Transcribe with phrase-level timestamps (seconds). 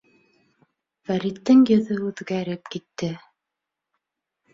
[1.09, 3.11] Фәриттең йөҙө үҙгәреп китте.